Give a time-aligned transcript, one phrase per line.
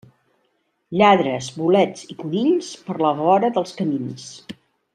[1.01, 4.27] Lladres, bolets i conills, per la vora dels camins.